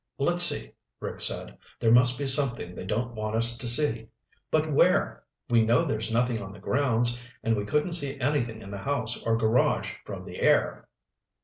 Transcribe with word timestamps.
"Let's 0.17 0.41
see," 0.41 0.71
Rick 0.99 1.21
said. 1.21 1.59
"There 1.79 1.91
must 1.91 2.17
be 2.17 2.25
something 2.25 2.73
they 2.73 2.85
don't 2.87 3.13
want 3.13 3.35
us 3.35 3.55
to 3.55 3.67
see. 3.67 4.07
But 4.49 4.67
where? 4.73 5.21
We 5.47 5.63
know 5.63 5.85
there's 5.85 6.11
nothing 6.11 6.41
on 6.41 6.51
the 6.53 6.59
grounds, 6.59 7.21
and 7.43 7.55
we 7.55 7.65
couldn't 7.65 7.93
see 7.93 8.19
anything 8.19 8.63
in 8.63 8.71
the 8.71 8.79
house 8.79 9.21
or 9.21 9.37
garage 9.37 9.91
from 10.03 10.25
the 10.25 10.39
air." 10.41 10.87